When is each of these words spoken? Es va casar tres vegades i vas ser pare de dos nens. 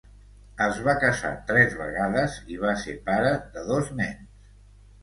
Es 0.67 0.79
va 0.87 0.95
casar 1.03 1.33
tres 1.51 1.75
vegades 1.83 2.41
i 2.55 2.59
vas 2.65 2.87
ser 2.89 2.99
pare 3.13 3.39
de 3.59 3.69
dos 3.73 3.95
nens. 4.03 4.53